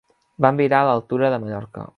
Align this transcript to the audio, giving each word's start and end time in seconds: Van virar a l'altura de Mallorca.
Van 0.45 0.57
virar 0.61 0.79
a 0.79 0.87
l'altura 0.89 1.33
de 1.35 1.43
Mallorca. 1.45 1.89